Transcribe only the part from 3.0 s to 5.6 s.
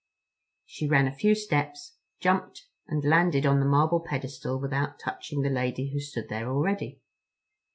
landed on the marble pedestal without touching the